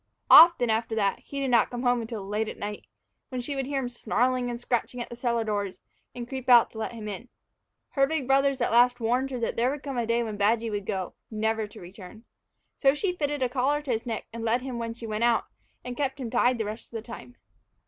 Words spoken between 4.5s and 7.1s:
scratching at the cellar doors, and creep out to let him